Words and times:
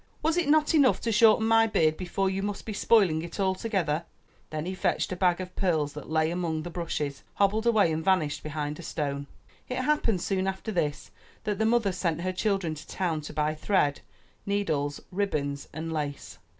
Was 0.23 0.35
it 0.35 0.49
not 0.49 0.73
enough 0.73 0.99
to 1.01 1.11
shorten 1.11 1.45
my 1.45 1.67
beard 1.67 1.95
before 1.95 2.25
but 2.25 2.33
you 2.33 2.41
must 2.41 2.65
be 2.65 2.73
spoil 2.73 3.07
ing 3.07 3.21
it 3.21 3.39
altogether?'' 3.39 4.03
Then 4.49 4.65
he 4.65 4.73
fetched 4.73 5.11
a 5.11 5.15
bag 5.15 5.39
of 5.39 5.55
pearls 5.55 5.93
that 5.93 6.09
lay 6.09 6.31
among 6.31 6.63
the 6.63 6.71
brushes, 6.71 7.21
hobbled 7.35 7.67
away 7.67 7.91
and 7.91 8.03
vanished 8.03 8.41
behind 8.41 8.79
a 8.79 8.81
stone. 8.81 9.27
It 9.69 9.77
happened 9.77 10.19
soon 10.21 10.47
after 10.47 10.71
this 10.71 11.11
that 11.43 11.59
the 11.59 11.67
mother 11.67 11.91
sent 11.91 12.21
her 12.21 12.33
children 12.33 12.73
to 12.73 12.87
town 12.87 13.21
to 13.21 13.33
buy 13.33 13.53
thread, 13.53 14.01
needles, 14.43 15.01
ribbons 15.11 15.67
and 15.71 15.93
lace. 15.93 16.39